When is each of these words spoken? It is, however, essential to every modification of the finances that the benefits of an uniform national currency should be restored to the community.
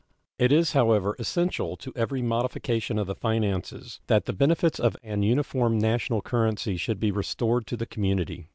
It 0.39 0.51
is, 0.51 0.71
however, 0.73 1.15
essential 1.19 1.75
to 1.77 1.93
every 1.95 2.23
modification 2.23 2.97
of 2.97 3.05
the 3.05 3.13
finances 3.13 3.99
that 4.07 4.25
the 4.25 4.33
benefits 4.33 4.79
of 4.79 4.97
an 5.03 5.21
uniform 5.21 5.77
national 5.77 6.23
currency 6.23 6.75
should 6.75 6.99
be 6.99 7.11
restored 7.11 7.67
to 7.67 7.77
the 7.77 7.85
community. 7.85 8.47